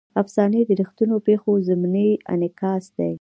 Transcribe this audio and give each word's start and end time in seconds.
افسانې 0.21 0.61
د 0.65 0.69
ریښتونو 0.79 1.15
پېښو 1.27 1.51
ضمني 1.67 2.09
انعکاس 2.33 2.83
دی. 2.97 3.09